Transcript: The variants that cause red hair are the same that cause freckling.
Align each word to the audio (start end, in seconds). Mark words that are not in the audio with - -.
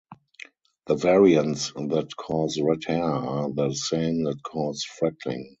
The 0.87 0.95
variants 0.95 1.73
that 1.73 2.09
cause 2.17 2.59
red 2.59 2.83
hair 2.87 3.03
are 3.03 3.51
the 3.51 3.71
same 3.75 4.23
that 4.23 4.41
cause 4.41 4.83
freckling. 4.83 5.47